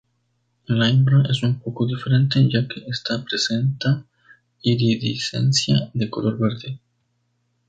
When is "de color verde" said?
5.93-6.79